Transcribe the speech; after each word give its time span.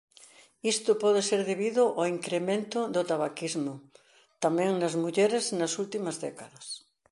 Isto 0.73 0.91
pode 1.03 1.21
ser 1.29 1.41
debido 1.51 1.83
ao 1.97 2.03
incremento 2.15 2.79
do 2.95 3.01
tabaquismo 3.11 3.73
tamén 4.43 4.71
nas 4.81 4.93
mulleres 5.03 5.45
nas 5.59 5.73
últimas 5.83 6.15
décadas. 6.25 6.65